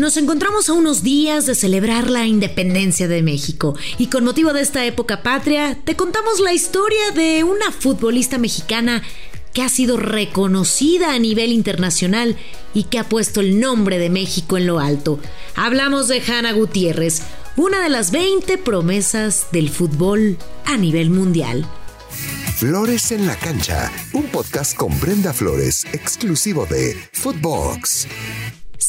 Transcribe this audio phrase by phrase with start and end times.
[0.00, 4.62] Nos encontramos a unos días de celebrar la independencia de México y con motivo de
[4.62, 9.02] esta época patria te contamos la historia de una futbolista mexicana
[9.52, 12.38] que ha sido reconocida a nivel internacional
[12.72, 15.20] y que ha puesto el nombre de México en lo alto.
[15.54, 17.20] Hablamos de Hanna Gutiérrez,
[17.56, 21.68] una de las 20 promesas del fútbol a nivel mundial.
[22.56, 28.06] Flores en la cancha, un podcast con Brenda Flores, exclusivo de Footbox.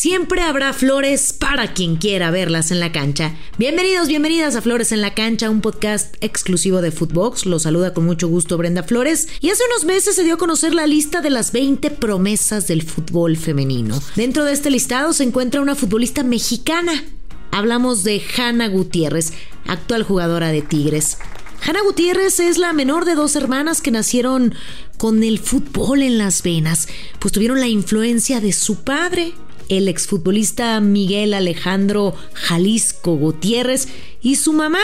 [0.02, 3.36] Siempre habrá flores para quien quiera verlas en la cancha.
[3.60, 7.46] Bienvenidos, bienvenidas a Flores en la cancha, un podcast exclusivo de Footbox.
[7.46, 9.28] Los saluda con mucho gusto Brenda Flores.
[9.42, 12.82] Y hace unos meses se dio a conocer la lista de las 20 promesas del
[12.82, 14.02] fútbol femenino.
[14.16, 17.04] Dentro de este listado se encuentra una futbolista mexicana.
[17.52, 19.34] Hablamos de Hanna Gutiérrez,
[19.68, 21.20] actual jugadora de Tigres.
[21.64, 24.56] Hanna Gutiérrez es la menor de dos hermanas que nacieron
[24.98, 26.88] con el fútbol en las venas,
[27.20, 29.34] pues tuvieron la influencia de su padre,
[29.72, 33.88] el exfutbolista Miguel Alejandro Jalisco Gutiérrez
[34.22, 34.82] y su mamá,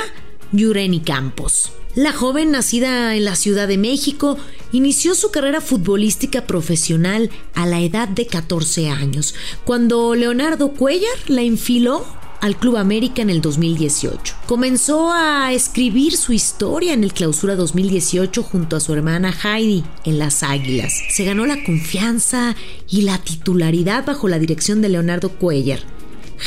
[0.53, 1.73] Yureni Campos.
[1.93, 4.37] La joven, nacida en la Ciudad de México,
[4.71, 9.35] inició su carrera futbolística profesional a la edad de 14 años,
[9.65, 12.05] cuando Leonardo Cuellar la infiló
[12.41, 14.35] al Club América en el 2018.
[14.45, 20.19] Comenzó a escribir su historia en el Clausura 2018 junto a su hermana Heidi en
[20.19, 20.93] Las Águilas.
[21.09, 22.55] Se ganó la confianza
[22.89, 25.79] y la titularidad bajo la dirección de Leonardo Cuellar.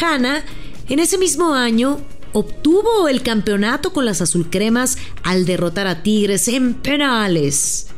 [0.00, 0.44] Hanna,
[0.88, 2.00] en ese mismo año,
[2.32, 7.88] obtuvo el campeonato con las azulcremas al derrotar a Tigres en penales.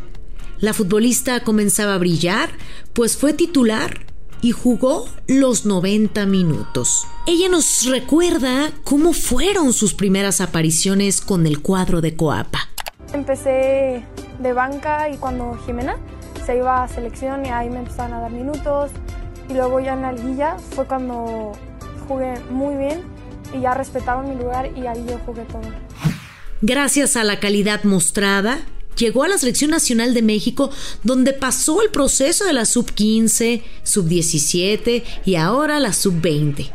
[0.58, 2.50] La futbolista comenzaba a brillar,
[2.92, 4.11] pues fue titular
[4.42, 7.06] y jugó los 90 minutos.
[7.26, 12.68] Ella nos recuerda cómo fueron sus primeras apariciones con el cuadro de Coapa.
[13.14, 14.04] Empecé
[14.40, 15.96] de banca y cuando Jimena
[16.44, 18.90] se iba a selección y ahí me empezaban a dar minutos
[19.48, 21.52] y luego ya en la liguilla fue cuando
[22.08, 23.02] jugué muy bien
[23.54, 25.62] y ya respetaban mi lugar y ahí yo jugué todo.
[26.62, 28.58] Gracias a la calidad mostrada,
[28.96, 30.70] llegó a la Selección Nacional de México,
[31.02, 36.70] donde pasó el proceso de la sub-15, sub-17 y ahora la sub-20.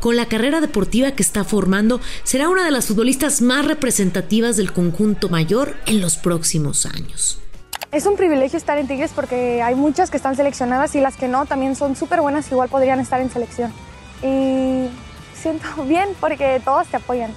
[0.00, 4.72] Con la carrera deportiva que está formando, será una de las futbolistas más representativas del
[4.72, 7.40] conjunto mayor en los próximos años.
[7.92, 11.28] Es un privilegio estar en Tigres porque hay muchas que están seleccionadas y las que
[11.28, 13.72] no también son súper buenas, igual podrían estar en selección.
[14.22, 14.88] Y
[15.34, 17.32] siento bien porque todos te apoyan.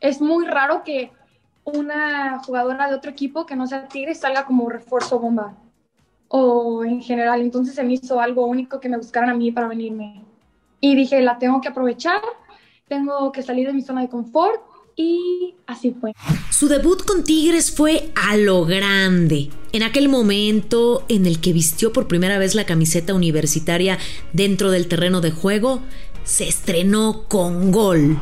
[0.01, 1.11] es muy raro que
[1.65, 5.55] una jugadora de otro equipo que no sea Tigre salga como refuerzo bomba.
[6.29, 9.69] O en general, entonces se me hizo algo único que me buscaran a mí para
[9.69, 10.25] venirme.
[10.81, 12.21] Y dije, la tengo que aprovechar,
[12.89, 16.13] tengo que salir de mi zona de confort y así fue.
[16.51, 19.51] Su debut con Tigres fue a lo grande.
[19.73, 23.99] En aquel momento en el que vistió por primera vez la camiseta universitaria
[24.33, 25.81] dentro del terreno de juego,
[26.25, 28.21] se estrenó con gol.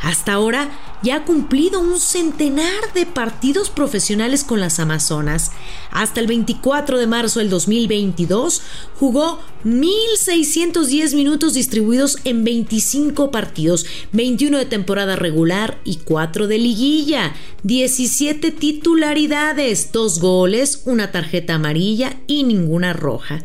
[0.00, 0.70] Hasta ahora
[1.02, 5.52] ya ha cumplido un centenar de partidos profesionales con las Amazonas.
[5.90, 8.62] Hasta el 24 de marzo del 2022
[8.98, 17.34] jugó 1.610 minutos distribuidos en 25 partidos, 21 de temporada regular y 4 de liguilla,
[17.62, 23.42] 17 titularidades, 2 goles, una tarjeta amarilla y ninguna roja.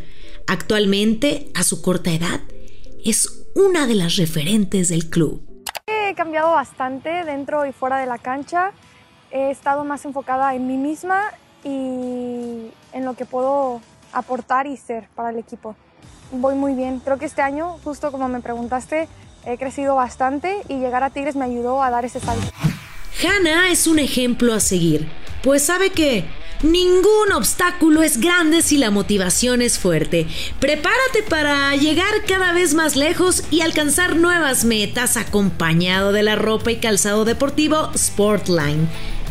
[0.48, 2.42] Actualmente, a su corta edad,
[3.04, 5.55] es una de las referentes del club.
[6.16, 8.72] He cambiado bastante dentro y fuera de la cancha.
[9.32, 11.24] He estado más enfocada en mí misma
[11.62, 13.82] y en lo que puedo
[14.14, 15.76] aportar y ser para el equipo.
[16.32, 17.02] Voy muy bien.
[17.02, 19.10] Creo que este año, justo como me preguntaste,
[19.46, 22.48] he crecido bastante y llegar a Tigres me ayudó a dar ese salto.
[23.22, 25.12] Hannah es un ejemplo a seguir,
[25.44, 26.24] pues sabe que
[26.64, 30.26] Ningún obstáculo es grande si la motivación es fuerte.
[30.60, 36.72] Prepárate para llegar cada vez más lejos y alcanzar nuevas metas acompañado de la ropa
[36.72, 38.88] y calzado deportivo Sportline.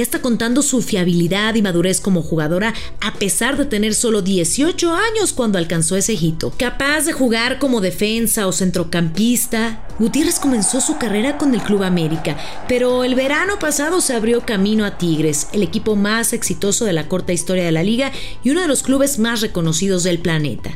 [0.00, 4.94] Ya está contando su fiabilidad y madurez como jugadora a pesar de tener solo 18
[4.94, 6.54] años cuando alcanzó ese hito.
[6.56, 12.38] Capaz de jugar como defensa o centrocampista, Gutiérrez comenzó su carrera con el Club América,
[12.66, 17.06] pero el verano pasado se abrió camino a Tigres, el equipo más exitoso de la
[17.06, 18.10] corta historia de la liga
[18.42, 20.70] y uno de los clubes más reconocidos del planeta.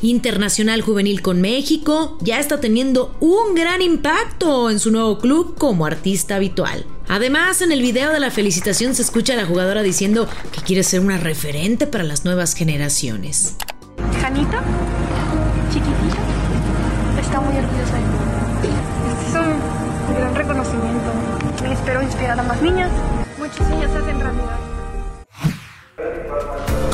[0.00, 5.84] Internacional Juvenil con México, ya está teniendo un gran impacto en su nuevo club como
[5.84, 6.86] artista habitual.
[7.10, 10.84] Además, en el video de la felicitación se escucha a la jugadora diciendo que quiere
[10.84, 13.56] ser una referente para las nuevas generaciones.
[14.22, 14.62] Janita,
[15.72, 18.74] chiquitita, está muy orgullosa de mí.
[19.26, 19.34] Este es
[20.08, 21.12] un gran reconocimiento.
[21.72, 22.92] Espero inspirar a más niñas.
[23.40, 24.69] Muchos niños hacen realidad.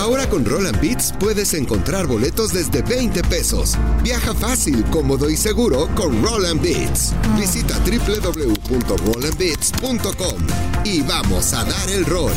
[0.06, 3.76] Ahora con Roland Beats puedes encontrar boletos desde 20 pesos.
[4.04, 7.12] Viaja fácil, cómodo y seguro con Roland Beats.
[7.36, 10.46] Visita www.rolandbeats.com
[10.84, 12.30] y vamos a dar el rol.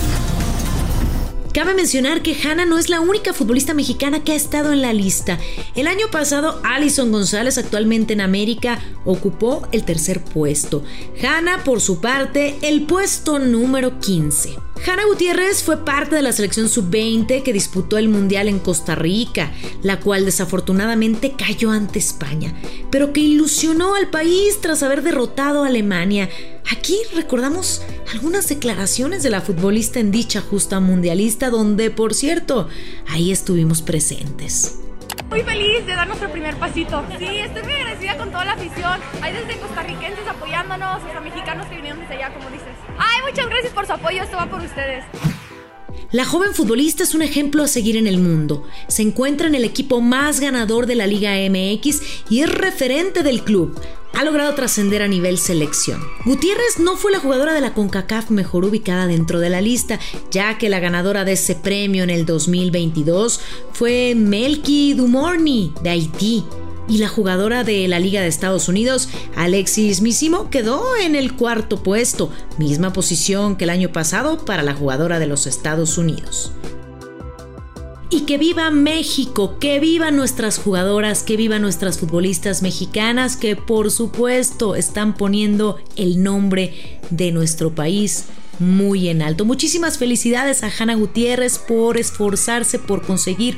[1.54, 4.92] Cabe mencionar que Hanna no es la única futbolista mexicana que ha estado en la
[4.92, 5.38] lista.
[5.75, 10.83] El año pasado, Alison González, actualmente en América, ocupó el tercer puesto.
[11.21, 14.69] Hanna, por su parte, el puesto número 15.
[14.85, 19.51] Hanna Gutiérrez fue parte de la selección sub-20 que disputó el Mundial en Costa Rica,
[19.83, 22.53] la cual desafortunadamente cayó ante España,
[22.89, 26.29] pero que ilusionó al país tras haber derrotado a Alemania.
[26.71, 27.81] Aquí recordamos
[28.13, 32.69] algunas declaraciones de la futbolista en dicha justa mundialista, donde, por cierto,
[33.07, 34.88] ahí estuvimos presentes.
[35.29, 37.05] Muy feliz de dar nuestro primer pasito.
[37.19, 38.99] Sí, estoy muy agradecida con toda la afición.
[39.21, 42.73] Hay desde costarricenses apoyándonos, hasta mexicanos que vinieron desde allá, como dices.
[42.97, 45.05] Ay, muchas gracias por su apoyo, esto va por ustedes.
[46.11, 48.67] La joven futbolista es un ejemplo a seguir en el mundo.
[48.87, 52.01] Se encuentra en el equipo más ganador de la Liga MX
[52.31, 53.79] y es referente del club.
[54.13, 56.01] Ha logrado trascender a nivel selección.
[56.25, 60.00] Gutiérrez no fue la jugadora de la CONCACAF mejor ubicada dentro de la lista,
[60.31, 63.39] ya que la ganadora de ese premio en el 2022
[63.71, 66.44] fue Melky Dumorni de Haití
[66.89, 71.83] y la jugadora de la Liga de Estados Unidos, Alexis Misimo, quedó en el cuarto
[71.83, 76.51] puesto, misma posición que el año pasado para la jugadora de los Estados Unidos.
[78.11, 83.92] Y que viva México, que vivan nuestras jugadoras, que vivan nuestras futbolistas mexicanas, que por
[83.92, 88.25] supuesto están poniendo el nombre de nuestro país
[88.57, 89.45] muy en alto.
[89.45, 93.57] Muchísimas felicidades a Hanna Gutiérrez por esforzarse por conseguir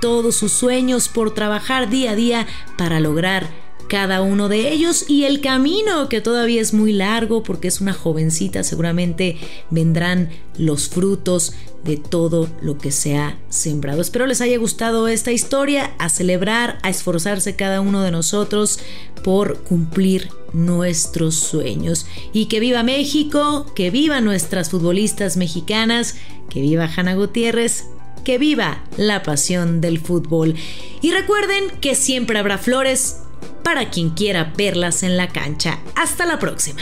[0.00, 5.24] todos sus sueños, por trabajar día a día para lograr cada uno de ellos y
[5.24, 9.38] el camino que todavía es muy largo porque es una jovencita, seguramente
[9.70, 10.28] vendrán
[10.58, 11.54] los frutos
[11.84, 14.02] de todo lo que se ha sembrado.
[14.02, 18.78] Espero les haya gustado esta historia, a celebrar, a esforzarse cada uno de nosotros
[19.24, 22.06] por cumplir nuestros sueños.
[22.32, 26.16] Y que viva México, que viva nuestras futbolistas mexicanas,
[26.50, 27.84] que viva Hanna Gutiérrez,
[28.24, 30.54] que viva la pasión del fútbol.
[31.00, 33.22] Y recuerden que siempre habrá flores
[33.68, 35.78] para quien quiera verlas en la cancha.
[35.94, 36.80] Hasta la próxima.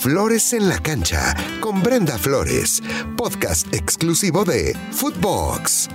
[0.00, 2.82] Flores en la cancha con Brenda Flores,
[3.16, 5.88] podcast exclusivo de Footbox.